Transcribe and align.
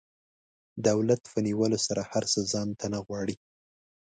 دولت 0.87 1.21
په 1.31 1.37
نیولو 1.47 1.79
سره 1.87 2.01
هر 2.11 2.23
څه 2.31 2.39
ځان 2.51 2.69
ته 2.79 2.85
نه 2.93 2.99
غواړي. 3.05 3.35